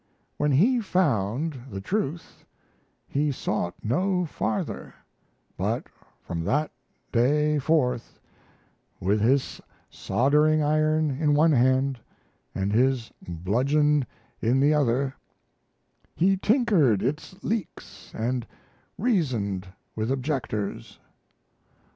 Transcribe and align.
"When 0.37 0.51
he 0.53 0.79
found 0.81 1.65
the 1.69 1.79
truth 1.79 2.43
he 3.07 3.31
sought 3.31 3.75
no 3.83 4.25
farther; 4.25 4.95
but 5.57 5.85
from 6.23 6.43
that 6.45 6.71
day 7.11 7.59
forth, 7.59 8.19
with 8.99 9.21
his 9.21 9.61
soldering 9.91 10.59
iron 10.63 11.11
in 11.11 11.35
one 11.35 11.51
hand 11.51 11.99
and 12.55 12.73
his 12.73 13.11
bludgeon 13.21 14.07
in 14.41 14.59
the 14.59 14.73
other, 14.73 15.13
he 16.15 16.35
tinkered 16.35 17.03
its 17.03 17.35
leaks 17.43 18.11
and 18.15 18.47
reasoned 18.97 19.67
with 19.95 20.09
objectors." 20.09 20.97